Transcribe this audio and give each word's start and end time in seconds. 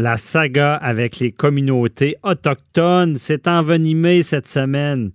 La 0.00 0.16
saga 0.16 0.76
avec 0.76 1.18
les 1.18 1.32
communautés 1.32 2.14
autochtones 2.22 3.16
s'est 3.18 3.48
envenimée 3.48 4.22
cette 4.22 4.46
semaine. 4.46 5.10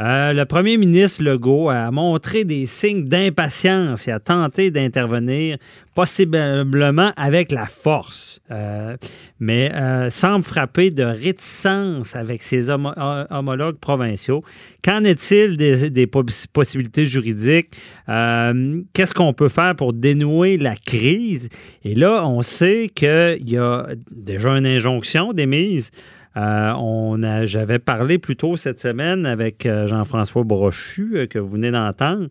Euh, 0.00 0.32
le 0.32 0.46
premier 0.46 0.78
ministre 0.78 1.22
Legault 1.22 1.68
a 1.68 1.90
montré 1.90 2.44
des 2.44 2.64
signes 2.64 3.04
d'impatience 3.04 4.08
et 4.08 4.10
a 4.10 4.18
tenté 4.18 4.70
d'intervenir, 4.70 5.58
possiblement 5.94 7.12
avec 7.16 7.52
la 7.52 7.66
force, 7.66 8.40
euh, 8.50 8.96
mais 9.38 9.70
euh, 9.74 10.08
semble 10.08 10.44
frapper 10.44 10.90
de 10.90 11.02
réticence 11.02 12.16
avec 12.16 12.42
ses 12.42 12.70
homologues 12.70 13.76
provinciaux. 13.76 14.42
Qu'en 14.82 15.04
est-il 15.04 15.58
des, 15.58 16.06
possibilités 16.06 17.04
juridiques? 17.04 17.76
Qu'est-ce 18.06 19.14
qu'on 19.14 19.34
peut 19.34 19.50
faire 19.50 19.76
pour 19.76 19.92
dénouer 19.92 20.56
la 20.56 20.74
crise? 20.74 21.50
Et 21.84 21.94
là, 21.94 22.26
on 22.26 22.40
sait 22.40 22.90
qu'il 22.94 23.50
y 23.50 23.58
a 23.58 23.88
déjà 24.10 24.56
une 24.56 24.66
injonction 24.66 25.34
d'émise 25.34 25.90
euh, 26.36 26.72
on 26.76 27.22
a, 27.22 27.44
j'avais 27.46 27.78
parlé 27.78 28.18
plus 28.18 28.36
tôt 28.36 28.56
cette 28.56 28.80
semaine 28.80 29.26
avec 29.26 29.66
euh, 29.66 29.86
Jean-François 29.86 30.44
Brochu, 30.44 31.12
euh, 31.14 31.26
que 31.26 31.38
vous 31.38 31.50
venez 31.50 31.70
d'entendre. 31.70 32.28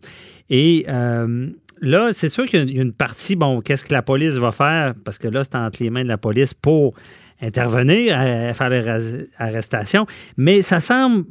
Et 0.50 0.86
là, 1.80 2.10
c'est 2.12 2.28
sûr 2.28 2.46
qu'il 2.46 2.74
y 2.74 2.78
a 2.78 2.82
une 2.82 2.92
partie, 2.92 3.36
bon, 3.36 3.60
qu'est-ce 3.60 3.84
que 3.84 3.92
la 3.92 4.02
police 4.02 4.34
va 4.34 4.52
faire? 4.52 4.94
Parce 5.04 5.18
que 5.18 5.28
là, 5.28 5.42
c'est 5.44 5.56
entre 5.56 5.82
les 5.82 5.90
mains 5.90 6.04
de 6.04 6.08
la 6.08 6.18
police 6.18 6.54
pour 6.54 6.94
intervenir, 7.40 8.16
faire 8.54 8.68
les 8.70 9.26
arrestations. 9.38 10.06
Mais 10.36 10.62
ça 10.62 10.78
semble 10.78 11.24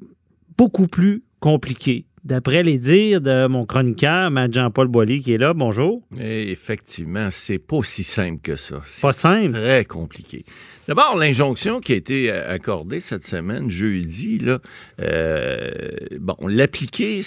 beaucoup 0.58 0.88
plus 0.88 1.24
compliqué 1.40 2.06
d'après 2.24 2.64
les 2.64 2.78
dires 2.78 3.22
de 3.22 3.48
mon 3.48 3.66
chroniqueur, 3.66 4.32
Matt 4.32 4.54
Jean-Paul 4.54 4.88
Boilly, 4.88 5.22
qui 5.22 5.34
est 5.34 5.38
là. 5.38 5.54
Bonjour. 5.54 6.04
effectivement, 6.20 7.30
c'est 7.32 7.60
pas 7.60 7.78
aussi 7.78 8.04
simple 8.04 8.40
que 8.42 8.56
ça. 8.56 8.82
Pas 9.02 9.14
simple? 9.14 9.54
Très 9.54 9.86
compliqué. 9.86 10.46
D'abord, 10.88 11.16
l'injonction 11.16 11.80
qui 11.80 11.94
a 11.94 11.96
été 11.96 12.32
euh, 12.32 12.54
accordée 12.54 13.00
cette 13.00 13.26
semaine, 13.26 13.70
jeudi, 13.70 14.40
là, 14.40 14.60
euh, 15.00 15.72
bon, 16.20 16.36
l'appliquer, 16.48 17.22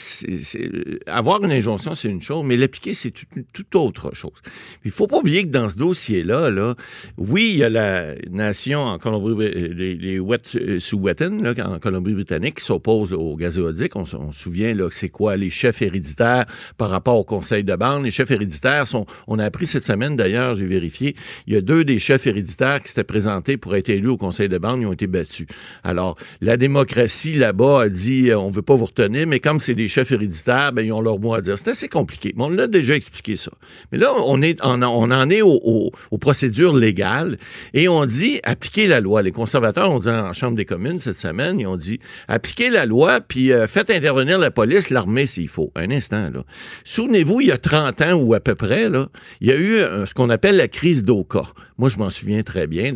avoir 1.07 1.43
une 1.43 1.53
injonction, 1.53 1.95
c'est 1.95 2.09
une 2.09 2.21
chose, 2.21 2.45
mais 2.45 2.57
l'appliquer, 2.57 2.95
c'est 2.95 3.13
toute 3.53 3.75
autre 3.77 4.15
chose. 4.15 4.43
Il 4.85 4.91
faut 4.91 5.07
pas 5.07 5.19
oublier 5.19 5.45
que 5.45 5.51
dans 5.51 5.69
ce 5.69 5.77
dossier-là, 5.77 6.51
là, 6.51 6.75
oui, 7.17 7.53
il 7.55 7.59
y 7.61 7.65
a 7.65 7.71
la 7.71 8.15
nation 8.29 8.81
en 8.81 8.99
Colombie, 8.99 9.49
les, 9.49 9.95
les 9.95 10.19
Wet, 10.19 10.43
sous 10.79 11.03
là, 11.07 11.55
en 11.65 11.79
Colombie-Britannique, 11.79 12.57
qui 12.57 12.65
s'oppose 12.65 13.13
aux 13.13 13.37
gazéodiques. 13.37 13.97
On, 13.97 14.05
se 14.05 14.17
souvient, 14.33 14.75
là, 14.75 14.84
c'est 14.93 15.09
quoi 15.09 15.37
les 15.37 15.51
chefs 15.51 15.83
héréditaires 15.83 16.47
par 16.77 16.91
rapport 16.91 17.17
au 17.17 17.25
conseil 17.25 17.65
de 17.65 17.75
bande? 17.75 18.05
Les 18.05 18.11
chefs 18.11 18.31
héréditaires 18.31 18.87
sont, 18.87 19.07
on 19.27 19.39
a 19.39 19.45
appris 19.45 19.67
cette 19.67 19.85
semaine, 19.85 20.17
d'ailleurs, 20.17 20.55
j'ai 20.55 20.67
vérifié, 20.67 21.17
il 21.47 21.55
y 21.55 21.57
a 21.57 21.61
deux 21.61 21.85
des 21.85 21.99
chefs 21.99 22.27
héréditaires 22.27 22.83
qui 22.83 22.89
s'étaient 22.89 23.05
présentés 23.05 23.57
pour 23.57 23.75
être 23.77 23.89
élus 23.89 24.09
au 24.09 24.17
conseil 24.17 24.49
de 24.49 24.59
bande, 24.59 24.81
ils 24.81 24.87
ont 24.87 24.93
été 24.93 25.07
battus. 25.07 25.47
Alors, 25.83 26.17
la 26.41 26.57
démocratie 26.57 27.35
là-bas 27.35 27.83
a 27.83 27.89
dit 27.89 28.31
euh, 28.31 28.39
on 28.39 28.51
veut 28.51 28.63
pas 28.63 28.75
vous 28.75 28.85
retenir, 28.85 29.27
mais 29.27 29.41
comme 29.41 29.61
c'est 29.61 29.75
des 29.75 29.89
chefs 29.89 30.13
héréditaires, 30.13 30.73
ben, 30.73 30.85
ils 30.85 30.93
ont 30.93 31.01
leur 31.01 31.19
mot 31.19 31.35
à 31.35 31.41
dire. 31.41 31.59
C'est 31.59 31.71
assez 31.71 31.89
compliqué. 31.89 32.33
Mais 32.37 32.45
on 32.45 32.51
l'a 32.51 32.67
déjà 32.67 32.95
expliqué 32.95 33.37
ça. 33.37 33.51
Mais 33.93 33.99
là, 33.99 34.13
on, 34.27 34.43
est, 34.43 34.61
on, 34.65 34.83
en 34.83 35.31
est 35.31 35.43
aux 35.43 36.19
procédures 36.21 36.75
légales 36.75 37.37
et 37.73 37.89
on 37.89 38.05
dit 38.07 38.41
appliquer 38.43 38.87
la 38.87 39.01
loi. 39.01 39.23
Les 39.23 39.33
conservateurs 39.33 39.91
ont 39.91 39.99
dit 39.99 40.09
en 40.09 40.33
Chambre 40.33 40.57
des 40.57 40.65
communes 40.65 40.99
cette 40.99 41.17
semaine, 41.17 41.61
ils 41.61 41.67
ont 41.67 41.77
dit 41.77 42.01
appliquez 42.29 42.71
la 42.71 42.87
loi 42.87 43.21
puis 43.21 43.53
euh, 43.53 43.67
faites 43.67 43.91
intervenir 43.91 44.39
la 44.39 44.51
police, 44.51 44.74
l'armée 44.91 45.27
s'il 45.27 45.49
faut. 45.49 45.73
Un 45.75 45.91
instant, 45.91 46.31
là. 46.31 46.45
Souvenez-vous, 46.85 47.41
il 47.41 47.49
y 47.49 47.53
a 47.53 47.59
30 47.59 48.01
ans 48.03 48.13
ou 48.15 48.35
à 48.35 48.41
peu 48.41 48.55
près, 48.55 48.89
là, 48.89 49.09
il 49.41 49.49
y 49.49 49.53
a 49.53 49.57
eu 49.57 49.79
euh, 49.79 50.07
ce 50.07 50.15
qu'on 50.15 50.31
appelle 50.31 50.57
la 50.57 50.69
crise 50.69 51.05
d'Oka. 51.05 51.45
Moi, 51.79 51.89
je 51.89 51.99
m'en 51.99 52.11
souviens 52.11 52.43
très 52.43 52.67
bien, 52.67 52.93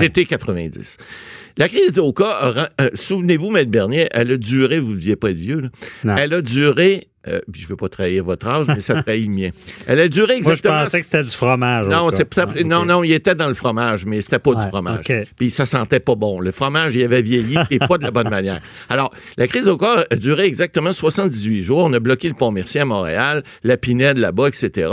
l'été 0.00 0.24
90. 0.24 0.96
La 1.56 1.68
crise 1.68 1.92
d'Oka, 1.92 2.68
euh, 2.80 2.90
souvenez-vous, 2.94 3.50
Maître 3.50 3.70
Bernier, 3.70 4.08
elle 4.12 4.32
a 4.32 4.36
duré, 4.36 4.78
vous 4.78 4.92
ne 4.92 4.96
deviez 4.96 5.16
pas 5.16 5.30
être 5.30 5.36
vieux, 5.36 5.70
là, 6.04 6.16
elle 6.18 6.34
a 6.34 6.42
duré 6.42 7.08
euh, 7.28 7.40
je 7.52 7.64
ne 7.64 7.68
veux 7.68 7.76
pas 7.76 7.88
trahir 7.88 8.24
votre 8.24 8.46
âge, 8.46 8.66
mais 8.68 8.80
ça 8.80 9.02
trahit 9.02 9.26
le 9.26 9.32
mien. 9.32 9.50
Elle 9.86 10.00
a 10.00 10.08
duré 10.08 10.34
exactement. 10.34 10.74
Moi, 10.74 10.82
je 10.82 10.86
pensais 10.86 11.00
que 11.00 11.04
c'était 11.06 11.22
du 11.22 11.30
fromage. 11.30 11.88
Non, 11.88 12.08
ah, 12.08 12.46
non, 12.64 12.84
non, 12.84 13.04
il 13.04 13.12
était 13.12 13.34
dans 13.34 13.48
le 13.48 13.54
fromage, 13.54 14.06
mais 14.06 14.20
c'était 14.20 14.38
pas 14.38 14.54
du 14.54 14.66
fromage. 14.68 15.04
Puis 15.36 15.50
ça 15.50 15.66
sentait 15.66 16.00
pas 16.00 16.14
bon. 16.14 16.40
Le 16.40 16.52
fromage, 16.52 16.94
il 16.96 17.04
avait 17.04 17.22
vieilli 17.22 17.58
et 17.70 17.78
pas 17.78 17.98
de 17.98 18.04
la 18.04 18.10
bonne 18.10 18.28
manière. 18.28 18.60
Alors, 18.88 19.12
la 19.36 19.46
crise 19.46 19.68
au 19.68 19.76
corps 19.76 20.04
a 20.10 20.16
duré 20.16 20.44
exactement 20.44 20.92
78 20.92 21.62
jours. 21.62 21.78
On 21.78 21.92
a 21.92 22.00
bloqué 22.00 22.28
le 22.28 22.34
pont 22.34 22.50
Mercier 22.50 22.80
à 22.80 22.84
Montréal, 22.84 23.42
la 23.62 23.76
Pinède 23.76 24.18
là-bas, 24.18 24.48
etc. 24.48 24.90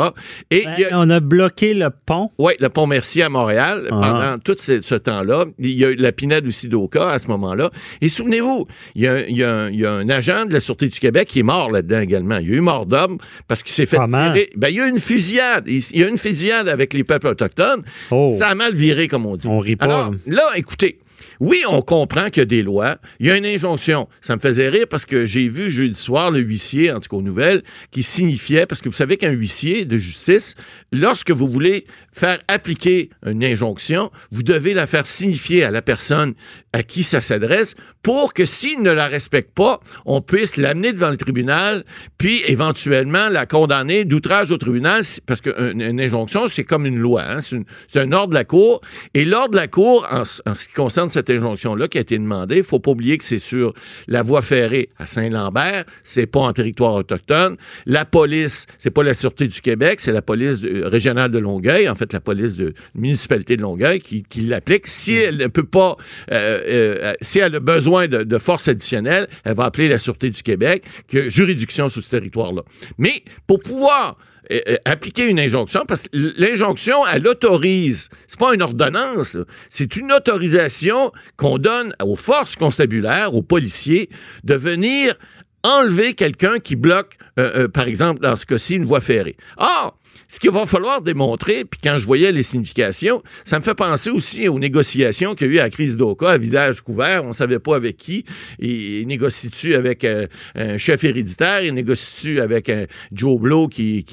Et 0.50 0.63
ben, 0.66 0.88
on 0.94 1.09
a 1.09 1.19
bloqué 1.19 1.74
le 1.74 1.90
pont. 1.90 2.30
Oui, 2.38 2.53
le 2.59 2.69
pont 2.69 2.88
Mercier 2.88 3.24
à 3.24 3.30
Montréal 3.30 3.88
ah. 3.88 3.90
pendant 3.90 4.40
tout 4.40 4.56
ce, 4.58 4.96
temps-là. 4.96 5.46
Il 5.59 5.72
y 5.72 5.86
a 5.86 5.90
eu 5.90 5.96
la 5.96 6.12
Pinède 6.12 6.46
aussi 6.48 6.68
d'Oka 6.68 7.09
à 7.09 7.19
ce 7.19 7.28
moment-là. 7.28 7.72
Et 8.02 8.09
souvenez-vous, 8.09 8.68
il 8.96 9.03
y, 9.03 9.08
a, 9.08 9.28
il, 9.28 9.38
y 9.38 9.44
a 9.44 9.69
il 9.69 9.80
y 9.80 9.86
a 9.86 9.94
un 9.94 10.09
agent 10.09 10.46
de 10.46 10.53
la 10.53 10.59
Sûreté 10.59 10.88
du 10.88 11.00
Québec 11.00 11.28
qui 11.28 11.40
est 11.40 11.44
mort 11.44 11.72
là-dedans 11.72 12.00
également. 12.00 12.21
Il 12.22 12.50
y 12.50 12.54
a 12.54 12.56
eu 12.56 12.62
mort 12.62 12.86
d'homme 12.86 13.18
parce 13.48 13.64
qu'il 13.64 13.74
s'est 13.74 13.86
fait 13.86 13.98
tirer. 13.98 14.50
Ben, 14.56 14.70
il 14.70 14.76
y 14.76 14.82
a 14.82 14.88
eu 14.88 14.90
une 14.90 15.00
fusillade. 15.00 15.68
Il 15.68 16.00
y 16.00 16.04
a 16.04 16.08
une 16.08 16.18
fusillade 16.18 16.68
avec 16.68 16.94
les 16.94 17.04
peuples 17.04 17.28
autochtones. 17.28 17.84
Oh. 18.09 18.34
Ça 18.38 18.50
a 18.50 18.56
mal 18.56 18.74
viré, 18.74 19.08
comme 19.08 19.26
on 19.26 19.36
dit. 19.36 19.48
On 19.48 19.59
rit 19.59 19.76
pas. 19.76 19.86
Alors, 19.86 20.14
là, 20.28 20.44
écoutez, 20.56 20.98
oui, 21.40 21.64
on 21.70 21.82
comprend 21.82 22.30
qu'il 22.30 22.42
y 22.42 22.44
a 22.44 22.46
des 22.46 22.64
lois. 22.64 22.98
Il 23.20 23.28
y 23.28 23.32
a 23.32 23.38
une 23.38 23.46
injonction. 23.46 24.08
Ça 24.22 24.36
me 24.36 24.42
faisait 24.42 24.70
rire 24.70 24.86
parce 24.90 25.06
que 25.06 25.26
j'ai 25.26 25.48
vu 25.48 25.72
jeudi 25.72 25.98
soir 25.98 26.32
le 26.32 26.40
huissier, 26.40 26.92
en 26.92 27.00
tout 27.00 27.09
cas 27.09 27.18
aux 27.18 27.22
nouvelles, 27.22 27.64
qui 27.92 28.04
signifiait, 28.04 28.66
parce 28.66 28.82
que 28.82 28.90
vous 28.90 28.96
savez 28.96 29.18
qu'un 29.18 29.31
huissier 29.31 29.86
de 29.86 29.98
justice, 29.98 30.56
lorsque 30.92 31.31
vous 31.31 31.48
voulez 31.48 31.86
faire 32.14 32.40
appliquer 32.48 33.10
une 33.26 33.44
injonction, 33.44 34.12
vous 34.31 34.44
devez 34.44 34.74
la 34.74 34.88
faire 34.88 35.06
signifier 35.06 35.64
à 35.64 35.72
la 35.72 35.81
personne 35.81 36.34
à 36.74 36.84
qui 36.84 37.04
ça 37.04 37.22
s'adresse 37.22 37.76
pour 38.04 38.34
que 38.34 38.46
s'il 38.46 38.81
ne 38.81 38.92
la 38.92 39.08
respecte 39.08 39.54
pas, 39.54 39.80
on 40.06 40.22
puisse 40.22 40.58
l'amener 40.58 40.94
devant 40.94 41.10
le 41.10 41.18
tribunal, 41.18 41.84
puis 42.18 42.42
éventuellement 42.48 43.30
la 43.30 43.46
condamner 43.46 44.06
d'outrage 44.06 44.52
au 44.52 44.58
tribunal, 44.58 45.04
parce 45.26 45.42
qu'une 45.42 46.00
injonction, 46.00 46.48
c'est 46.48 46.64
comme 46.64 46.86
une 46.86 46.98
loi, 46.98 47.24
hein? 47.28 47.38
c'est 47.40 48.00
un 48.00 48.12
ordre 48.12 48.30
de 48.30 48.36
la 48.36 48.46
Cour. 48.46 48.81
Et 49.14 49.26
l'ordre 49.26 49.52
de 49.52 49.58
la 49.58 49.68
Cour, 49.68 50.08
en, 50.12 50.22
en 50.22 50.56
ce 50.56 50.68
qui 50.68 50.74
concerne 50.74 51.10
cette 51.12 51.30
injonction-là 51.30 51.88
qui 51.88 51.98
a 51.98 52.02
été 52.02 52.18
demandée. 52.18 52.58
Il 52.58 52.64
faut 52.64 52.80
pas 52.80 52.92
oublier 52.92 53.18
que 53.18 53.24
c'est 53.24 53.38
sur 53.38 53.74
la 54.08 54.22
voie 54.22 54.42
ferrée 54.42 54.90
à 54.98 55.08
Saint-Lambert, 55.08 55.86
c'est 56.04 56.26
pas 56.26 56.40
en 56.40 56.54
territoire 56.54 56.94
autochtone. 56.94 57.58
La 57.86 58.06
police, 58.06 58.68
c'est 58.78 58.92
pas 58.92 59.04
la 59.04 59.14
Sûreté 59.14 59.48
du 59.48 59.62
Québec, 59.62 60.00
c'est 60.00 60.12
la 60.12 60.22
police 60.22 60.62
régionale 60.64 61.32
de 61.32 61.40
Longueuil, 61.40 61.90
en 61.90 61.96
fait 61.96 62.14
la 62.14 62.20
police 62.20 62.56
de 62.56 62.74
municipalité 62.96 63.58
de 63.58 63.62
Longueuil 63.62 64.00
qui, 64.00 64.42
l'applique. 64.42 64.88
Si 64.88 65.14
elle 65.14 65.38
ne 65.38 65.48
peut 65.48 65.64
pas, 65.64 65.98
euh, 66.32 66.60
euh, 66.68 67.14
si 67.22 67.40
elle 67.40 67.56
a 67.56 67.60
besoin 67.60 68.08
de, 68.08 68.24
de 68.24 68.38
force 68.38 68.68
additionnelle, 68.68 69.28
elle 69.44 69.56
va 69.56 69.66
appeler 69.66 69.88
la 69.88 70.00
Sûreté 70.00 70.30
du 70.30 70.42
Québec, 70.44 70.84
qui 71.08 71.20
a 71.20 71.30
juridiction 71.30 71.90
sur 71.90 72.02
ce 72.02 72.10
territoire-là. 72.10 72.64
Mais 72.98 73.24
pour 73.48 73.60
pouvoir 73.60 74.18
euh, 74.52 74.59
euh, 74.68 74.78
appliquer 74.85 75.28
une 75.28 75.40
injonction 75.40 75.84
parce 75.88 76.03
que 76.03 76.09
l'injonction, 76.38 77.06
elle 77.07 77.28
autorise. 77.28 78.09
C'est 78.28 78.40
pas 78.40 78.53
une 78.53 78.62
ordonnance, 78.62 79.38
c'est 79.69 79.96
une 79.96 80.12
autorisation 80.12 81.12
qu'on 81.38 81.57
donne 81.57 81.94
aux 82.03 82.16
forces 82.16 82.56
constabulaires, 82.56 83.35
aux 83.35 83.44
policiers, 83.44 84.09
de 84.44 84.56
venir 84.56 85.16
enlever 85.63 86.16
quelqu'un 86.16 86.59
qui 86.59 86.75
bloque, 86.75 87.18
euh, 87.38 87.68
par 87.68 87.88
exemple, 87.88 88.22
dans 88.22 88.35
ce 88.35 88.46
cas-ci, 88.46 88.75
une 88.75 88.85
voie 88.85 89.01
ferrée. 89.01 89.38
Or, 89.57 89.97
ce 90.31 90.40
qu'il 90.40 90.50
va 90.52 90.66
falloir 90.66 91.02
démontrer, 91.02 91.66
puis 91.66 91.78
quand 91.84 91.97
je 91.97 92.06
voyais 92.06 92.31
les 92.31 92.42
significations, 92.42 93.22
ça 93.44 93.59
me 93.59 93.64
fait 93.64 93.75
penser 93.75 94.09
aussi 94.09 94.47
aux 94.47 94.59
négociations 94.59 95.36
qu'il 95.36 95.47
y 95.47 95.50
a 95.50 95.53
eu 95.56 95.59
à 95.59 95.64
la 95.64 95.69
crise 95.69 95.97
d'Oka, 95.97 96.30
à 96.30 96.38
village 96.38 96.80
couvert. 96.80 97.25
On 97.25 97.28
ne 97.28 97.34
savait 97.34 97.59
pas 97.59 97.75
avec 97.75 97.97
qui. 97.97 98.24
Il, 98.58 99.06
négocie-tu 99.08 99.75
avec 99.75 100.06
euh, 100.06 100.28
un 100.56 100.78
chef 100.78 101.03
héréditaire? 101.03 101.64
Il 101.64 101.74
négocie-tu 101.74 102.40
avec 102.40 102.69
un 102.69 102.86
Joe 103.12 103.42
Blow 103.42 103.68
qui, 103.68 104.06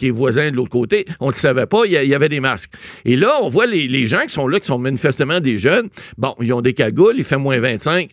est 0.00 0.10
voisin 0.10 0.50
de 0.50 0.56
l'autre 0.56 0.70
côté? 0.70 1.04
On 1.20 1.26
ne 1.26 1.32
le 1.32 1.36
savait 1.36 1.66
pas. 1.66 1.82
Il 1.84 1.92
y, 1.92 2.14
avait 2.14 2.30
des 2.30 2.40
masques. 2.40 2.72
Et 3.04 3.16
là, 3.16 3.38
on 3.42 3.50
voit 3.50 3.66
les, 3.66 3.86
les 3.86 4.06
gens 4.06 4.22
qui 4.22 4.32
sont 4.32 4.48
là, 4.48 4.58
qui 4.58 4.66
sont 4.66 4.78
manifestement 4.78 5.40
des 5.40 5.58
jeunes. 5.58 5.90
Bon, 6.16 6.34
ils 6.40 6.54
ont 6.54 6.62
des 6.62 6.72
cagoules, 6.72 7.16
il 7.18 7.24
fait 7.24 7.36
moins 7.36 7.60
25. 7.60 8.08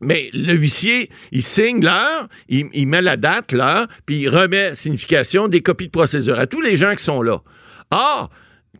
Mais 0.00 0.30
le 0.32 0.54
huissier, 0.54 1.10
il 1.32 1.42
signe 1.42 1.82
l'heure, 1.82 2.28
il, 2.48 2.86
met 2.86 3.02
la 3.02 3.16
date, 3.16 3.52
l'heure, 3.52 3.86
puis 4.06 4.20
il 4.22 4.28
remet 4.28 4.74
signification 4.74 5.48
des 5.48 5.60
copies 5.60 5.86
de 5.86 5.92
procédure 5.92 6.38
à 6.38 6.46
tous 6.46 6.60
les 6.60 6.76
gens 6.76 6.94
qui 6.94 7.02
sont 7.02 7.22
là. 7.22 7.38
Ah! 7.90 8.28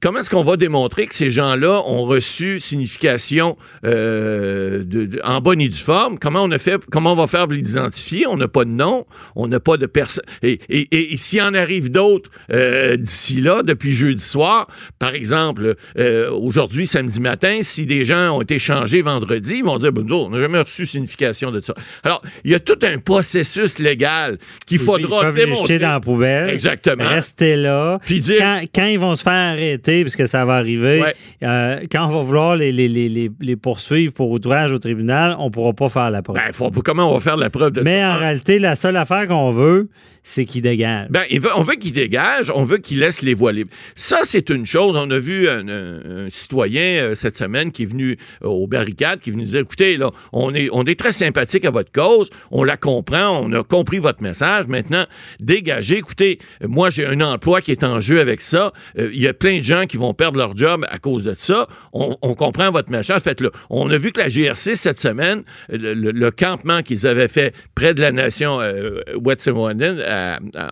Comment 0.01 0.21
est-ce 0.21 0.31
qu'on 0.31 0.43
va 0.43 0.57
démontrer 0.57 1.07
que 1.07 1.15
ces 1.15 1.31
gens-là 1.31 1.83
ont 1.87 2.05
reçu 2.05 2.59
signification 2.59 3.57
euh, 3.85 4.85
en 5.25 5.41
bonne 5.41 5.61
et 5.61 5.69
due 5.69 5.79
forme? 5.79 6.19
Comment 6.19 6.43
on 6.43 6.51
a 6.51 6.59
fait, 6.59 6.81
comment 6.91 7.13
on 7.13 7.17
va 7.17 7.27
faire 7.27 7.45
pour 7.45 7.53
les 7.53 7.71
identifier? 7.71 8.27
On 8.27 8.37
n'a 8.37 8.49
pas 8.49 8.65
de 8.65 8.71
nom, 8.71 9.07
on 9.37 9.49
n'a 9.49 9.61
pas 9.61 9.77
de 9.77 9.87
personne. 9.87 10.25
Et, 10.43 10.61
et, 10.71 11.17
s'il 11.17 11.43
en 11.43 11.55
arrive 11.55 11.91
d'autres 11.91 12.31
euh, 12.53 12.97
d'ici 12.97 13.41
là, 13.41 13.63
depuis 13.63 13.93
jeudi 13.93 14.23
soir, 14.23 14.69
par 14.99 15.15
exemple, 15.15 15.75
euh, 15.99 16.31
aujourd'hui, 16.31 16.87
samedi 16.87 17.21
matin, 17.21 17.59
si 17.63 17.87
des 17.87 18.05
gens 18.05 18.37
ont 18.37 18.43
été 18.43 18.59
changés 18.59 19.03
vendredi, 19.03 19.57
ils 19.59 19.65
vont 19.65 19.79
dire, 19.79 19.93
ben, 19.93 20.11
on 20.11 20.31
n'a 20.31 20.41
jamais 20.41 20.61
reçu 20.61 20.87
signification 20.87 21.51
de 21.51 21.61
ça. 21.61 21.75
Alors, 22.05 22.23
il 22.45 22.53
y 22.53 22.55
a 22.55 22.61
tout 22.61 22.79
un 22.83 22.99
processus 22.99 23.79
légal 23.79 24.39
qu'il 24.67 24.79
faudra 24.79 25.29
ils 25.29 25.35
démontrer. 25.35 25.79
dans 25.79 25.89
la 25.89 26.01
poubelle. 26.01 26.51
Exactement. 26.51 27.09
Rester 27.09 27.57
là. 27.57 27.99
Puis 28.05 28.21
dire, 28.21 28.39
quand, 28.39 28.61
quand 28.75 28.87
ils 28.87 28.99
vont 28.99 29.17
se 29.17 29.23
faire 29.23 29.33
arrêter, 29.33 29.88
arrêter 29.89 30.05
parce 30.05 30.17
que 30.17 30.27
ça 30.27 30.45
va 30.45 30.57
arriver. 30.57 31.03
Euh, 31.43 31.81
quand 31.91 32.07
on 32.07 32.11
va 32.11 32.23
vouloir 32.23 32.57
les, 32.57 32.73
les, 32.73 32.89
les, 32.89 33.31
les, 33.41 33.57
poursuivre 33.57 34.13
pour 34.13 34.31
outrage 34.31 34.73
au 34.73 34.79
tribunal, 34.79 35.37
on 35.39 35.47
ne 35.47 35.51
pourra 35.51 35.73
pas 35.73 35.89
faire 35.89 36.11
la 36.11 36.23
preuve. 36.23 36.37
Ben, 36.37 36.53
faut, 36.53 36.71
comment 36.71 37.11
on 37.11 37.15
va 37.15 37.21
faire 37.21 37.37
la 37.37 37.51
preuve 37.51 37.73
de 37.73 37.81
Mais 37.83 38.05
en 38.05 38.17
réalité, 38.17 38.59
la 38.59 38.77
seule 38.77 38.97
affaire 38.97 39.27
qu'on 39.29 39.51
veut, 39.51 39.89
c'est 40.29 40.45
qu'il 40.45 40.61
dégage. 40.61 41.09
Ben, 41.09 41.23
on 41.57 41.63
veut 41.63 41.77
qu'il 41.77 41.95
dégage, 41.95 42.53
on 42.55 42.63
veut 42.63 42.77
qu'il 42.77 42.99
laisse 42.99 43.23
les 43.23 43.33
voies 43.33 43.53
libres. 43.53 43.71
Ça, 43.95 44.19
c'est 44.25 44.51
une 44.51 44.67
chose. 44.67 44.95
On 44.95 45.11
a 45.11 45.19
vu 45.19 45.49
un, 45.49 46.29
citoyen 46.29 47.03
euh, 47.03 47.15
cette 47.15 47.39
semaine 47.39 47.73
qui 47.73 47.85
est 47.85 47.87
venu 47.87 48.19
euh, 48.45 48.49
aux 48.49 48.67
barricades, 48.67 49.21
qui 49.21 49.31
est 49.31 49.33
venu 49.33 49.45
dire, 49.45 49.61
écoutez, 49.61 49.97
là, 49.97 50.11
on 50.35 50.55
est, 50.55 50.69
on 50.71 50.85
est 50.85 50.99
très 50.99 51.13
sympathique 51.13 51.65
à 51.65 51.71
votre 51.71 51.91
cause, 51.91 52.29
on 52.51 52.63
la 52.63 52.77
comprend, 52.77 53.43
on 53.43 53.51
a 53.55 53.63
compris 53.63 54.01
votre 54.01 54.23
message. 54.23 54.67
Maintenant, 54.67 55.07
dégagez. 55.41 55.97
Écoutez, 55.97 56.39
moi, 56.61 56.91
j'ai 56.91 57.07
un 57.07 57.23
emploi 57.23 57.63
qui 57.63 57.73
est 57.73 57.83
en 57.83 58.03
jeu 58.03 58.21
avec 58.21 58.43
ça. 58.43 58.75
Euh, 58.99 59.09
il 59.15 59.23
y 59.23 59.29
a 59.29 59.33
plein 59.33 59.59
de 59.59 59.65
gens 59.65 59.87
qui 59.87 59.97
vont 59.97 60.13
perdre 60.13 60.37
leur 60.37 60.55
job 60.55 60.85
à 60.91 60.99
cause 60.99 61.25
de 61.25 61.33
ça. 61.33 61.69
On, 61.95 62.35
comprend 62.35 62.71
votre 62.71 62.91
message. 62.91 63.23
Faites-le. 63.23 63.51
On 63.71 63.91
a 63.91 63.97
vu 63.97 64.13
que 64.13 64.21
la 64.21 64.29
GRC, 64.29 64.75
cette 64.75 65.01
semaine, 65.01 65.43
le, 65.71 66.29
campement 66.31 66.83
qu'ils 66.83 67.07
avaient 67.07 67.29
fait 67.29 67.55
près 67.75 67.95
de 67.95 68.03
la 68.03 68.13
nation 68.13 68.61
euh, 68.61 69.01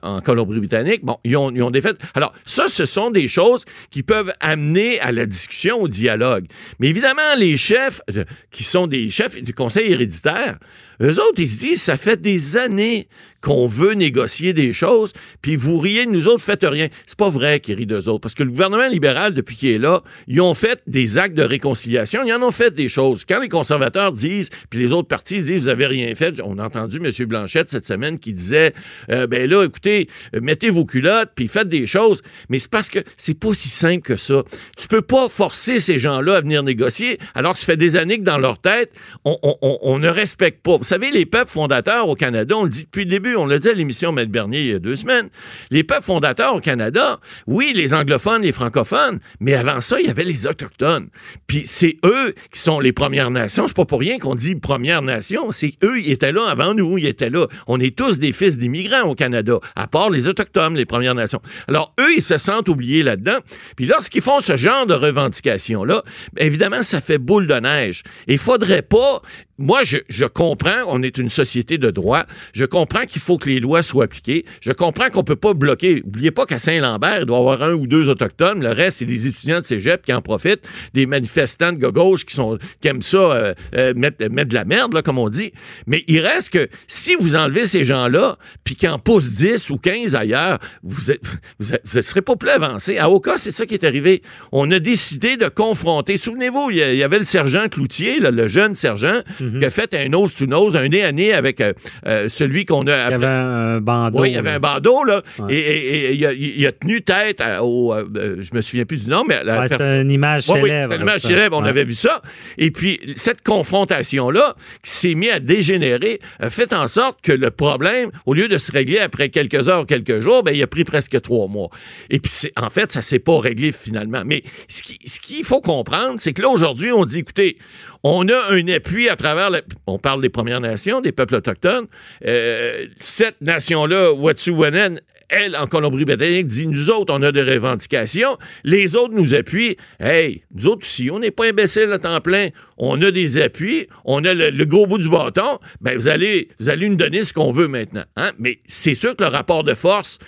en 0.02 0.20
Colombie-Britannique. 0.20 1.04
Bon, 1.04 1.18
ils 1.24 1.36
ont, 1.36 1.50
ils 1.50 1.62
ont 1.62 1.70
défait. 1.70 1.94
Alors, 2.14 2.32
ça, 2.44 2.68
ce 2.68 2.84
sont 2.84 3.10
des 3.10 3.28
choses 3.28 3.64
qui 3.90 4.02
peuvent 4.02 4.32
amener 4.40 5.00
à 5.00 5.12
la 5.12 5.26
discussion, 5.26 5.80
au 5.80 5.88
dialogue. 5.88 6.46
Mais 6.78 6.88
évidemment, 6.88 7.22
les 7.38 7.56
chefs, 7.56 8.00
euh, 8.14 8.24
qui 8.50 8.64
sont 8.64 8.86
des 8.86 9.10
chefs 9.10 9.40
du 9.42 9.54
conseil 9.54 9.92
héréditaire, 9.92 10.58
eux 11.00 11.20
autres, 11.20 11.38
ils 11.38 11.48
se 11.48 11.60
disent, 11.60 11.82
ça 11.82 11.96
fait 11.96 12.20
des 12.20 12.56
années 12.56 13.08
qu'on 13.40 13.66
veut 13.68 13.92
négocier 13.92 14.52
des 14.52 14.72
choses, 14.72 15.12
puis 15.40 15.54
vous 15.54 15.78
riez 15.78 16.06
de 16.06 16.10
nous 16.10 16.26
autres, 16.26 16.42
faites 16.42 16.64
rien. 16.64 16.88
C'est 17.06 17.18
pas 17.18 17.30
vrai 17.30 17.60
qu'ils 17.60 17.76
rient 17.76 17.86
d'eux 17.86 18.08
autres, 18.08 18.20
parce 18.20 18.34
que 18.34 18.42
le 18.42 18.50
gouvernement 18.50 18.88
libéral, 18.88 19.34
depuis 19.34 19.54
qu'il 19.54 19.68
est 19.68 19.78
là, 19.78 20.02
ils 20.26 20.40
ont 20.40 20.54
fait 20.54 20.82
des 20.86 21.16
actes 21.16 21.36
de 21.36 21.44
réconciliation, 21.44 22.22
ils 22.26 22.32
en 22.32 22.42
ont 22.42 22.50
fait 22.50 22.74
des 22.74 22.88
choses. 22.88 23.24
Quand 23.24 23.40
les 23.40 23.48
conservateurs 23.48 24.10
disent, 24.12 24.50
puis 24.68 24.80
les 24.80 24.90
autres 24.90 25.06
partis 25.06 25.38
disent, 25.38 25.62
vous 25.62 25.68
avez 25.68 25.86
rien 25.86 26.12
fait, 26.14 26.40
on 26.44 26.58
a 26.58 26.64
entendu 26.64 26.96
M. 26.96 27.26
Blanchette 27.26 27.70
cette 27.70 27.86
semaine 27.86 28.18
qui 28.18 28.32
disait, 28.32 28.72
euh, 29.10 29.26
ben 29.26 29.48
là, 29.48 29.64
écoutez, 29.64 30.08
mettez 30.40 30.70
vos 30.70 30.84
culottes, 30.84 31.30
puis 31.36 31.46
faites 31.46 31.68
des 31.68 31.86
choses, 31.86 32.22
mais 32.48 32.58
c'est 32.58 32.70
parce 32.70 32.88
que 32.88 33.00
c'est 33.16 33.38
pas 33.38 33.54
si 33.54 33.68
simple 33.68 34.02
que 34.02 34.16
ça. 34.16 34.42
Tu 34.76 34.88
peux 34.88 35.02
pas 35.02 35.28
forcer 35.28 35.78
ces 35.78 35.98
gens-là 35.98 36.36
à 36.36 36.40
venir 36.40 36.64
négocier, 36.64 37.18
alors 37.34 37.52
que 37.52 37.60
ça 37.60 37.66
fait 37.66 37.76
des 37.76 37.96
années 37.96 38.18
que 38.18 38.24
dans 38.24 38.38
leur 38.38 38.58
tête, 38.58 38.92
on 39.24 39.98
ne 39.98 40.08
respecte 40.08 40.62
pas. 40.62 40.78
Savez, 40.86 41.10
les 41.10 41.26
peuples 41.26 41.50
fondateurs 41.50 42.08
au 42.08 42.14
Canada, 42.14 42.54
on 42.56 42.62
le 42.62 42.70
dit 42.70 42.84
depuis 42.84 43.02
le 43.02 43.10
début, 43.10 43.34
on 43.34 43.44
l'a 43.44 43.58
dit 43.58 43.68
à 43.68 43.72
l'émission 43.72 44.12
Maître 44.12 44.30
Bernier 44.30 44.60
il 44.60 44.66
y 44.68 44.74
a 44.74 44.78
deux 44.78 44.94
semaines, 44.94 45.30
les 45.72 45.82
peuples 45.82 46.04
fondateurs 46.04 46.54
au 46.54 46.60
Canada, 46.60 47.18
oui, 47.48 47.72
les 47.74 47.92
anglophones, 47.92 48.42
les 48.42 48.52
francophones, 48.52 49.18
mais 49.40 49.54
avant 49.54 49.80
ça, 49.80 49.98
il 49.98 50.06
y 50.06 50.10
avait 50.10 50.22
les 50.22 50.46
autochtones. 50.46 51.08
Puis 51.48 51.62
c'est 51.66 51.96
eux 52.04 52.36
qui 52.52 52.60
sont 52.60 52.78
les 52.78 52.92
Premières 52.92 53.32
Nations. 53.32 53.66
C'est 53.66 53.74
pas 53.74 53.84
pour 53.84 53.98
rien 53.98 54.18
qu'on 54.18 54.36
dit 54.36 54.54
Premières 54.54 55.02
Nations. 55.02 55.50
C'est 55.50 55.72
eux, 55.82 55.98
ils 55.98 56.12
étaient 56.12 56.30
là 56.30 56.46
avant 56.48 56.72
nous, 56.72 56.98
ils 56.98 57.06
étaient 57.06 57.30
là. 57.30 57.48
On 57.66 57.80
est 57.80 57.98
tous 57.98 58.20
des 58.20 58.30
fils 58.30 58.56
d'immigrants 58.56 59.08
au 59.08 59.16
Canada, 59.16 59.58
à 59.74 59.88
part 59.88 60.08
les 60.08 60.28
autochtones, 60.28 60.76
les 60.76 60.86
Premières 60.86 61.16
Nations. 61.16 61.40
Alors 61.66 61.94
eux, 61.98 62.14
ils 62.14 62.22
se 62.22 62.38
sentent 62.38 62.68
oubliés 62.68 63.02
là-dedans. 63.02 63.38
Puis 63.74 63.86
lorsqu'ils 63.86 64.22
font 64.22 64.40
ce 64.40 64.56
genre 64.56 64.86
de 64.86 64.94
revendications-là, 64.94 66.04
bien 66.34 66.46
évidemment, 66.46 66.82
ça 66.82 67.00
fait 67.00 67.18
boule 67.18 67.48
de 67.48 67.54
neige. 67.54 68.04
Il 68.28 68.38
faudrait 68.38 68.82
pas 68.82 69.20
moi, 69.58 69.80
je, 69.84 70.24
comprends, 70.26 70.75
on 70.86 71.02
est 71.02 71.18
une 71.18 71.28
société 71.28 71.78
de 71.78 71.90
droit. 71.90 72.24
Je 72.52 72.64
comprends 72.64 73.04
qu'il 73.06 73.22
faut 73.22 73.38
que 73.38 73.48
les 73.48 73.60
lois 73.60 73.82
soient 73.82 74.04
appliquées. 74.04 74.44
Je 74.60 74.72
comprends 74.72 75.10
qu'on 75.10 75.24
peut 75.24 75.36
pas 75.36 75.54
bloquer. 75.54 76.02
Oubliez 76.04 76.30
pas 76.30 76.46
qu'à 76.46 76.58
Saint-Lambert, 76.58 77.20
il 77.20 77.26
doit 77.26 77.36
y 77.36 77.40
avoir 77.40 77.62
un 77.62 77.72
ou 77.72 77.86
deux 77.86 78.08
autochtones. 78.08 78.62
Le 78.62 78.70
reste, 78.70 78.98
c'est 78.98 79.04
des 79.04 79.26
étudiants 79.26 79.60
de 79.60 79.64
cégep 79.64 80.04
qui 80.04 80.12
en 80.12 80.20
profitent, 80.20 80.68
des 80.94 81.06
manifestants 81.06 81.72
de 81.72 81.86
gauche 81.88 82.24
qui 82.24 82.34
sont 82.34 82.58
qui 82.80 82.88
aiment 82.88 83.02
ça 83.02 83.18
euh, 83.18 83.54
euh, 83.74 83.94
mettre, 83.94 84.26
mettre 84.30 84.48
de 84.48 84.54
la 84.54 84.64
merde, 84.64 84.94
là, 84.94 85.02
comme 85.02 85.18
on 85.18 85.28
dit. 85.28 85.52
Mais 85.86 86.04
il 86.08 86.20
reste 86.20 86.50
que 86.50 86.68
si 86.86 87.14
vous 87.18 87.36
enlevez 87.36 87.66
ces 87.66 87.84
gens-là, 87.84 88.36
puis 88.64 88.74
qu'ils 88.74 88.88
en 88.88 88.98
poussent 88.98 89.34
10 89.34 89.70
ou 89.70 89.78
15 89.78 90.14
ailleurs, 90.14 90.58
vous 90.82 91.10
êtes, 91.10 91.20
vous, 91.58 91.74
êtes, 91.74 91.86
serez 91.86 92.22
pas 92.22 92.36
plus 92.36 92.50
avancé. 92.50 92.98
À 92.98 93.10
Oka, 93.10 93.36
c'est 93.36 93.52
ça 93.52 93.66
qui 93.66 93.74
est 93.74 93.84
arrivé. 93.84 94.22
On 94.52 94.70
a 94.70 94.78
décidé 94.78 95.36
de 95.36 95.48
confronter. 95.48 96.16
Souvenez-vous, 96.16 96.70
il 96.70 96.76
y 96.76 97.02
avait 97.02 97.18
le 97.18 97.24
sergent 97.24 97.68
Cloutier, 97.68 98.20
le 98.20 98.46
jeune 98.46 98.74
sergent. 98.74 99.22
Mhm. 99.40 99.60
qui 99.60 99.64
a 99.64 99.70
fait 99.70 99.94
un 99.94 100.08
nose 100.08 100.34
to 100.34 100.46
un 100.74 100.88
nez 100.88 101.04
à 101.04 101.12
nez 101.12 101.32
avec 101.32 101.60
euh, 101.60 101.72
euh, 102.06 102.28
celui 102.28 102.64
qu'on 102.64 102.86
a. 102.86 103.08
Il 103.08 103.10
y 103.10 103.14
avait 103.14 103.26
un 103.26 103.80
bandeau. 103.80 104.20
Oui, 104.20 104.30
il 104.30 104.34
y 104.34 104.38
avait 104.38 104.50
un 104.50 104.60
bandeau, 104.60 105.04
là. 105.04 105.22
Et, 105.48 106.14
il, 106.14 106.66
a, 106.66 106.72
tenu 106.72 107.02
tête 107.02 107.42
au. 107.60 107.92
Euh, 107.92 108.36
je 108.40 108.54
me 108.54 108.60
souviens 108.60 108.84
plus 108.84 109.04
du 109.04 109.10
nom, 109.10 109.24
mais. 109.24 109.38
c'est 109.68 109.80
une 109.80 110.10
image 110.10 110.44
célèbre. 110.44 110.90
Oui, 110.90 110.96
une 110.96 111.02
image 111.02 111.20
célèbre, 111.20 111.56
on 111.56 111.64
avait 111.64 111.84
vu 111.84 111.94
ça. 111.94 112.22
Et 112.58 112.70
puis, 112.70 112.98
cette 113.14 113.42
confrontation-là, 113.42 114.56
qui 114.82 114.90
s'est 114.90 115.14
mise 115.14 115.30
à 115.30 115.40
dégénérer, 115.40 116.20
a 116.40 116.50
fait 116.50 116.72
en 116.72 116.88
sorte 116.88 117.20
que 117.22 117.32
le 117.32 117.50
problème, 117.50 118.10
au 118.24 118.34
lieu 118.34 118.48
de 118.48 118.58
se 118.58 118.72
régler 118.72 118.98
après 118.98 119.28
quelques 119.28 119.68
heures, 119.68 119.86
quelques 119.86 120.20
jours, 120.20 120.42
ben, 120.42 120.52
il 120.52 120.62
a 120.62 120.66
pris 120.66 120.84
presque 120.84 121.20
trois 121.20 121.48
mois. 121.48 121.68
Et 122.10 122.18
puis, 122.20 122.30
en 122.56 122.70
fait, 122.70 122.90
ça 122.90 123.02
s'est 123.02 123.18
pas 123.18 123.38
réglé 123.38 123.72
finalement. 123.72 124.22
Mais 124.24 124.42
ce 124.68 124.82
qu'il 125.20 125.44
faut 125.44 125.60
comprendre, 125.60 126.14
c'est 126.18 126.32
que 126.32 126.42
là, 126.42 126.48
aujourd'hui, 126.48 126.92
on 126.92 127.04
dit, 127.04 127.20
écoutez, 127.20 127.58
on 128.08 128.28
a 128.28 128.52
un 128.52 128.68
appui 128.68 129.08
à 129.08 129.16
travers, 129.16 129.50
on 129.88 129.98
parle 129.98 130.20
des 130.22 130.28
Premières 130.28 130.60
Nations, 130.60 131.00
des 131.00 131.10
peuples 131.10 131.34
autochtones. 131.34 131.86
Euh, 132.24 132.86
cette 133.00 133.40
nation-là, 133.40 134.12
Wet'suwet'en, 134.12 134.96
elle, 135.28 135.56
en 135.56 135.66
Colombie-Britannique, 135.66 136.46
dit 136.46 136.68
nous 136.68 136.88
autres, 136.88 137.12
on 137.12 137.20
a 137.22 137.32
des 137.32 137.42
revendications. 137.42 138.38
Les 138.62 138.94
autres 138.94 139.12
nous 139.12 139.34
appuient. 139.34 139.76
Hey, 139.98 140.44
nous 140.54 140.68
autres 140.68 140.86
aussi, 140.86 141.10
on 141.10 141.18
n'est 141.18 141.32
pas 141.32 141.48
imbéciles 141.48 141.92
à 141.92 141.98
temps 141.98 142.20
plein. 142.20 142.50
On 142.78 143.02
a 143.02 143.10
des 143.10 143.38
appuis, 143.40 143.88
on 144.04 144.24
a 144.24 144.34
le, 144.34 144.64
gros 144.66 144.86
bout 144.86 144.98
du 144.98 145.08
bâton. 145.08 145.58
Ben, 145.80 145.96
vous 145.96 146.06
allez, 146.06 146.48
vous 146.60 146.70
allez 146.70 146.88
nous 146.88 146.96
donner 146.96 147.24
ce 147.24 147.32
qu'on 147.32 147.50
veut 147.50 147.66
maintenant. 147.66 148.04
Hein? 148.14 148.30
Mais 148.38 148.60
c'est 148.66 148.94
sûr 148.94 149.16
que 149.16 149.24
le 149.24 149.30
rapport 149.30 149.64
de 149.64 149.74
force 149.74 150.20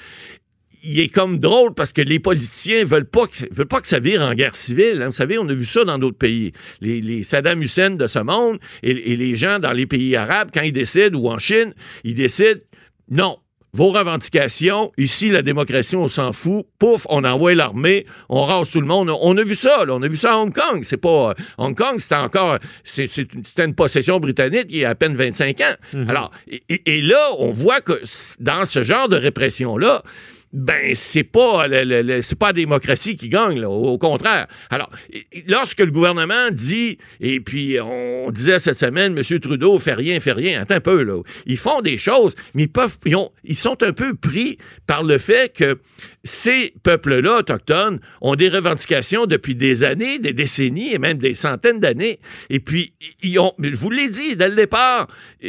il 0.82 1.00
est 1.00 1.08
comme 1.08 1.38
drôle 1.38 1.74
parce 1.74 1.92
que 1.92 2.02
les 2.02 2.18
politiciens 2.18 2.84
veulent 2.84 3.08
pas 3.08 3.26
que, 3.26 3.52
veulent 3.52 3.66
pas 3.66 3.80
que 3.80 3.86
ça 3.86 3.98
vire 3.98 4.22
en 4.22 4.34
guerre 4.34 4.56
civile. 4.56 5.02
Hein. 5.02 5.06
Vous 5.06 5.12
savez, 5.12 5.38
on 5.38 5.48
a 5.48 5.54
vu 5.54 5.64
ça 5.64 5.84
dans 5.84 5.98
d'autres 5.98 6.18
pays. 6.18 6.52
Les, 6.80 7.22
Saddam 7.22 7.62
Hussein 7.62 7.90
de 7.90 8.06
ce 8.06 8.18
monde 8.18 8.58
et, 8.82 9.16
les 9.16 9.36
gens 9.36 9.58
dans 9.58 9.72
les 9.72 9.86
pays 9.86 10.16
arabes, 10.16 10.50
quand 10.52 10.62
ils 10.62 10.72
décident, 10.72 11.18
ou 11.18 11.30
en 11.30 11.38
Chine, 11.38 11.74
ils 12.04 12.14
décident, 12.14 12.60
non, 13.10 13.38
vos 13.72 13.90
revendications. 13.90 14.92
Ici, 14.96 15.30
la 15.30 15.42
démocratie, 15.42 15.96
on 15.96 16.08
s'en 16.08 16.32
fout. 16.32 16.66
Pouf, 16.78 17.06
on 17.10 17.24
envoie 17.24 17.54
l'armée, 17.54 18.06
on 18.28 18.44
rase 18.44 18.70
tout 18.70 18.80
le 18.80 18.86
monde. 18.86 19.10
On 19.10 19.36
a 19.36 19.42
vu 19.42 19.54
ça, 19.54 19.84
là. 19.84 19.94
On 19.94 20.02
a 20.02 20.08
vu 20.08 20.16
ça 20.16 20.34
à 20.34 20.36
Hong 20.36 20.52
Kong. 20.52 20.80
C'est 20.82 20.96
pas. 20.96 21.34
Hong 21.58 21.76
Kong, 21.76 21.98
c'était 21.98 22.16
encore. 22.16 22.58
C'était 22.84 23.64
une 23.64 23.74
possession 23.74 24.18
britannique 24.18 24.66
il 24.70 24.78
y 24.78 24.84
a 24.84 24.90
à 24.90 24.94
peine 24.94 25.14
25 25.16 25.60
ans. 25.60 25.64
Mm-hmm. 25.94 26.08
Alors, 26.08 26.30
et, 26.68 27.02
là, 27.02 27.30
on 27.38 27.50
voit 27.50 27.80
que 27.80 28.00
dans 28.40 28.64
ce 28.64 28.82
genre 28.82 29.08
de 29.08 29.16
répression-là, 29.16 30.02
ben 30.52 30.94
c'est 30.94 31.24
pas 31.24 31.66
c'est 32.22 32.38
pas 32.38 32.48
la 32.48 32.52
démocratie 32.54 33.16
qui 33.16 33.28
gagne 33.28 33.60
là, 33.60 33.68
au, 33.68 33.98
contraire. 33.98 34.46
Alors 34.70 34.90
lorsque 35.46 35.80
le 35.80 35.90
gouvernement 35.90 36.50
dit 36.50 36.98
et 37.20 37.40
puis 37.40 37.78
on 37.80 38.30
disait 38.30 38.58
cette 38.58 38.76
semaine 38.76 39.16
M. 39.16 39.40
Trudeau 39.40 39.78
fait 39.78 39.94
rien 39.94 40.20
fait 40.20 40.32
rien, 40.32 40.62
attends 40.62 40.76
un 40.76 40.80
peu 40.80 41.02
là. 41.02 41.20
Ils 41.46 41.58
font 41.58 41.80
des 41.80 41.98
choses 41.98 42.34
mais 42.54 42.64
ils 42.64 42.72
peuvent 42.72 42.98
ils 43.44 43.56
sont 43.56 43.82
un 43.82 43.92
peu 43.92 44.14
pris 44.14 44.58
par 44.86 45.02
le 45.02 45.18
fait 45.18 45.52
que 45.54 45.78
ces 46.24 46.74
peuples-là 46.82 47.38
autochtones 47.38 48.00
ont 48.20 48.34
des 48.34 48.48
revendications 48.48 49.26
depuis 49.26 49.54
des 49.54 49.84
années, 49.84 50.18
des 50.18 50.32
décennies 50.32 50.92
et 50.92 50.98
même 50.98 51.18
des 51.18 51.34
centaines 51.34 51.80
d'années. 51.80 52.18
Et 52.50 52.60
puis, 52.60 52.92
ils 53.22 53.38
ont, 53.38 53.52
je 53.58 53.76
vous 53.76 53.90
l'ai 53.90 54.08
dit 54.08 54.36
dès 54.36 54.48
le 54.48 54.54
départ, 54.54 55.08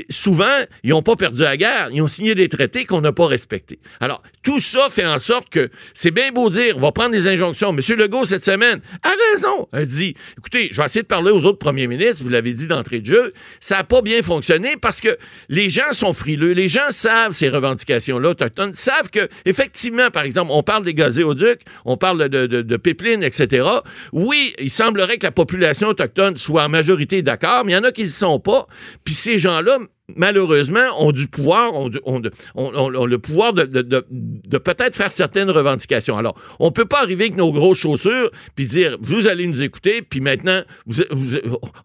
souvent, 0.09 0.45
ils 0.83 0.91
n'ont 0.91 1.01
pas 1.01 1.15
perdu 1.15 1.41
la 1.41 1.57
guerre. 1.57 1.89
Ils 1.91 2.01
ont 2.01 2.07
signé 2.07 2.35
des 2.35 2.47
traités 2.47 2.85
qu'on 2.85 3.01
n'a 3.01 3.11
pas 3.11 3.27
respectés. 3.27 3.79
Alors, 3.99 4.21
tout 4.43 4.59
ça 4.59 4.87
fait 4.89 5.05
en 5.05 5.19
sorte 5.19 5.49
que 5.49 5.69
c'est 5.93 6.11
bien 6.11 6.31
beau 6.31 6.49
dire, 6.49 6.77
on 6.77 6.81
va 6.81 6.91
prendre 6.91 7.11
des 7.11 7.27
injonctions. 7.27 7.75
M. 7.75 7.97
Legault, 7.97 8.25
cette 8.25 8.43
semaine, 8.43 8.81
a 9.03 9.13
raison. 9.31 9.67
A 9.71 9.85
dit, 9.85 10.15
écoutez, 10.37 10.69
je 10.71 10.77
vais 10.77 10.85
essayer 10.85 11.01
de 11.01 11.07
parler 11.07 11.31
aux 11.31 11.45
autres 11.45 11.59
premiers 11.59 11.87
ministres, 11.87 12.23
vous 12.23 12.29
l'avez 12.29 12.53
dit 12.53 12.67
d'entrée 12.67 12.99
de 12.99 13.05
jeu. 13.05 13.33
Ça 13.59 13.77
n'a 13.77 13.83
pas 13.83 14.01
bien 14.01 14.21
fonctionné 14.21 14.75
parce 14.79 15.01
que 15.01 15.17
les 15.49 15.69
gens 15.69 15.91
sont 15.91 16.13
frileux. 16.13 16.51
Les 16.51 16.67
gens 16.67 16.89
savent 16.89 17.31
ces 17.31 17.49
revendications-là 17.49 18.29
autochtones, 18.29 18.73
savent 18.75 19.09
que, 19.09 19.27
effectivement, 19.45 20.09
par 20.11 20.23
exemple, 20.23 20.51
on 20.53 20.58
parle 20.63 20.83
des 20.83 20.93
gazéoducs, 20.93 21.61
on 21.85 21.97
parle 21.97 22.29
de, 22.29 22.45
de, 22.47 22.77
pipelines, 22.77 23.23
etc. 23.23 23.67
Oui, 24.13 24.53
il 24.59 24.71
semblerait 24.71 25.17
que 25.17 25.25
la 25.25 25.31
population 25.31 25.89
autochtone 25.89 26.37
soit 26.37 26.63
en 26.63 26.69
majorité 26.69 27.21
d'accord, 27.21 27.65
mais 27.65 27.73
il 27.73 27.75
y 27.75 27.77
en 27.77 27.83
a 27.83 27.91
qui 27.91 28.01
ne 28.01 28.07
le 28.07 28.11
sont 28.11 28.39
pas. 28.39 28.67
Puis 29.03 29.13
ces 29.13 29.37
gens-là 29.37 29.79
malheureusement, 30.15 30.87
ont 30.99 31.11
du 31.11 31.27
pouvoir, 31.27 31.73
ont, 31.75 31.89
le 32.19 33.17
pouvoir 33.17 33.53
de, 33.53 34.57
peut-être 34.57 34.95
faire 34.95 35.11
certaines 35.11 35.49
revendications. 35.49 36.17
Alors, 36.17 36.35
on 36.59 36.71
peut 36.71 36.85
pas 36.85 37.01
arriver 37.01 37.25
avec 37.25 37.37
nos 37.37 37.51
grosses 37.51 37.79
chaussures 37.79 38.31
puis 38.55 38.65
dire, 38.65 38.97
vous 39.01 39.27
allez 39.27 39.47
nous 39.47 39.63
écouter, 39.63 40.01
puis 40.01 40.19
maintenant, 40.21 40.61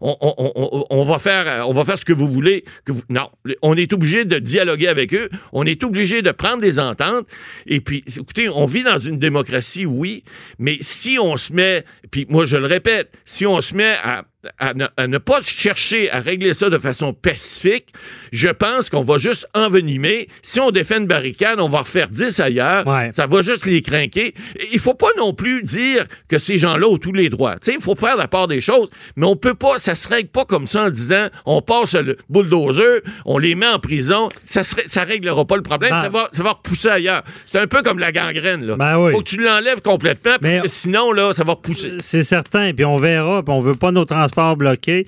on, 0.01 1.03
va 1.03 1.19
faire, 1.19 1.67
on 1.67 1.73
va 1.73 1.85
faire 1.85 1.97
ce 1.97 2.05
que 2.05 2.13
vous 2.13 2.27
voulez. 2.27 2.65
Non, 3.09 3.29
on 3.61 3.75
est 3.75 3.93
obligé 3.93 4.25
de 4.25 4.39
dialoguer 4.39 4.87
avec 4.87 5.13
eux, 5.13 5.29
on 5.53 5.65
est 5.65 5.83
obligé 5.83 6.21
de 6.21 6.31
prendre 6.31 6.61
des 6.61 6.79
ententes, 6.79 7.27
et 7.65 7.81
puis, 7.81 8.03
écoutez, 8.15 8.49
on 8.49 8.65
vit 8.65 8.83
dans 8.83 8.99
une 8.99 9.19
démocratie, 9.19 9.85
oui, 9.85 10.23
mais 10.59 10.77
si 10.81 11.17
on 11.19 11.37
se 11.37 11.53
met, 11.53 11.83
puis 12.11 12.25
moi 12.29 12.45
je 12.45 12.57
le 12.57 12.65
répète, 12.65 13.11
si 13.25 13.45
on 13.45 13.61
se 13.61 13.75
met 13.75 13.95
à 14.03 14.25
à 14.59 14.73
ne, 14.73 15.17
pas 15.17 15.41
chercher 15.41 16.11
à 16.11 16.19
régler 16.19 16.53
ça 16.53 16.69
de 16.69 16.77
façon 16.77 17.13
pacifique, 17.13 17.87
je 18.31 18.49
pense 18.49 18.89
qu'on 18.89 19.01
va 19.01 19.17
juste 19.17 19.47
envenimer. 19.53 20.27
Si 20.41 20.59
on 20.59 20.71
défait 20.71 20.97
une 20.97 21.07
barricade, 21.07 21.59
on 21.59 21.69
va 21.69 21.79
refaire 21.79 22.09
10 22.09 22.39
ailleurs. 22.39 22.85
Ça 23.11 23.25
va 23.25 23.41
juste 23.41 23.65
les 23.65 23.81
craquer. 23.81 24.33
Il 24.71 24.79
faut 24.79 24.93
pas 24.93 25.09
non 25.17 25.33
plus 25.33 25.63
dire 25.63 26.05
que 26.27 26.37
ces 26.37 26.57
gens-là 26.57 26.87
ont 26.87 26.97
tous 26.97 27.13
les 27.13 27.29
droits. 27.29 27.55
Il 27.67 27.81
faut 27.81 27.95
faire 27.95 28.17
la 28.17 28.27
part 28.27 28.47
des 28.47 28.61
choses, 28.61 28.89
mais 29.15 29.25
on 29.25 29.35
peut 29.35 29.55
pas, 29.55 29.77
ça 29.77 29.95
se 29.95 30.07
règle 30.07 30.29
pas 30.29 30.45
comme 30.45 30.67
ça 30.67 30.85
en 30.85 30.89
disant 30.89 31.27
on 31.45 31.61
passe 31.61 31.93
le 31.93 32.17
bulldozer, 32.29 33.01
on 33.25 33.37
les 33.37 33.55
met 33.55 33.67
en 33.67 33.79
prison. 33.79 34.29
Ça 34.43 34.61
ne 34.61 34.65
ça 34.85 35.03
réglera 35.03 35.45
pas 35.45 35.55
le 35.55 35.61
problème. 35.61 35.91
Ben 35.91 36.01
ça, 36.01 36.09
va, 36.09 36.29
ça 36.31 36.43
va 36.43 36.51
repousser 36.51 36.89
ailleurs. 36.89 37.23
C'est 37.45 37.59
un 37.59 37.67
peu 37.67 37.81
comme 37.81 37.99
la 37.99 38.11
gangrène. 38.11 38.65
Là. 38.65 38.75
Ben 38.75 38.95
faut 39.11 39.19
que 39.19 39.29
tu 39.29 39.37
l'enlèves 39.37 39.81
complètement, 39.81 40.35
parce 40.41 40.61
que 40.61 40.67
sinon, 40.67 41.11
là, 41.11 41.33
ça 41.33 41.43
va 41.43 41.53
repousser. 41.53 41.93
C'est 41.99 42.23
certain. 42.23 42.73
Puis 42.73 42.85
on 42.85 42.97
verra. 42.97 43.43
Puis 43.43 43.53
on 43.53 43.59
veut 43.59 43.73
pas 43.73 43.91
nos 43.91 44.05
transports 44.05 44.34
bloqué. 44.55 45.05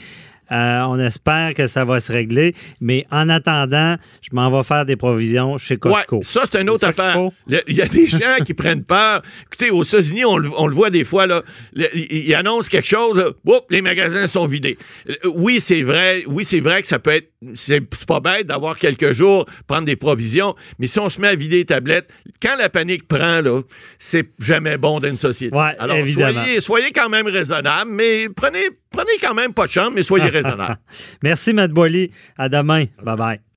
Euh, 0.51 0.81
on 0.81 0.99
espère 0.99 1.53
que 1.53 1.67
ça 1.67 1.85
va 1.85 1.99
se 1.99 2.11
régler. 2.11 2.53
Mais 2.79 3.05
en 3.11 3.29
attendant, 3.29 3.95
je 4.21 4.29
m'en 4.35 4.49
vais 4.49 4.63
faire 4.63 4.85
des 4.85 4.95
provisions 4.95 5.57
chez 5.57 5.77
Costco. 5.77 6.21
ça, 6.23 6.43
c'est 6.49 6.61
une 6.61 6.69
autre 6.69 6.87
affaire. 6.87 7.17
Il 7.47 7.75
y 7.75 7.81
a 7.81 7.87
des 7.87 8.07
gens 8.09 8.43
qui 8.45 8.53
prennent 8.53 8.83
peur. 8.83 9.21
Écoutez, 9.45 9.71
aux 9.71 9.83
États-Unis, 9.83 10.25
on, 10.25 10.37
le 10.37 10.73
voit 10.73 10.89
des 10.89 11.03
fois, 11.03 11.27
là, 11.27 11.41
ils 11.93 12.33
annoncent 12.35 12.69
quelque 12.69 12.87
chose, 12.87 13.33
les 13.69 13.81
magasins 13.81 14.27
sont 14.27 14.47
vidés. 14.47 14.77
Euh, 15.09 15.13
oui, 15.35 15.59
c'est 15.59 15.81
vrai. 15.81 16.23
Oui, 16.27 16.43
c'est 16.43 16.59
vrai 16.59 16.81
que 16.81 16.87
ça 16.87 16.99
peut 16.99 17.11
être. 17.11 17.31
C'est 17.53 17.81
pas 18.07 18.19
bête 18.19 18.47
d'avoir 18.47 18.77
quelques 18.77 19.11
jours, 19.11 19.45
prendre 19.67 19.85
des 19.85 19.95
provisions. 19.95 20.55
Mais 20.79 20.87
si 20.87 20.99
on 20.99 21.09
se 21.09 21.21
met 21.21 21.27
à 21.27 21.35
vider 21.35 21.57
les 21.57 21.65
tablettes, 21.65 22.09
quand 22.41 22.55
la 22.57 22.69
panique 22.69 23.07
prend, 23.07 23.41
là, 23.41 23.61
c'est 23.99 24.27
jamais 24.39 24.77
bon 24.77 24.99
dans 24.99 25.07
une 25.07 25.17
société. 25.17 25.55
Alors, 25.79 25.97
Soyez, 26.07 26.61
soyez 26.61 26.91
quand 26.91 27.09
même 27.09 27.27
raisonnable, 27.27 27.91
mais 27.91 28.27
prenez, 28.35 28.69
prenez 28.91 29.11
quand 29.21 29.33
même 29.33 29.53
pas 29.53 29.65
de 29.65 29.71
chambre, 29.71 29.91
mais 29.95 30.03
soyez 30.03 30.29
raisonnable. 30.37 30.77
Merci, 31.23 31.53
Matt 31.53 31.71
Boily. 31.71 32.11
À 32.37 32.49
demain. 32.49 32.85
Bye 33.03 33.15
bye. 33.17 33.47